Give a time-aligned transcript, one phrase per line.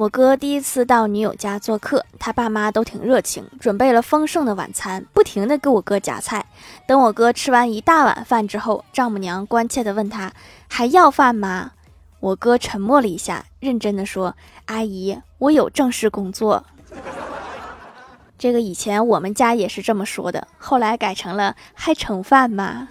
[0.00, 6.46] 我哥第一次到女友家做客，他爸妈都挺热情，准备了丰盛的晚餐，不停的给我哥夹菜。
[6.86, 10.32] 等我哥吃完一大碗饭之后，丈母娘关切的问他
[10.70, 11.72] ：“还要饭吗？”
[12.18, 14.34] 我哥沉默了一下，认真的说
[14.64, 16.64] ：“阿姨，我有正式工作。”
[18.38, 22.88] 这个以前我们家也是这么说的，后来改成了“还盛饭吗？”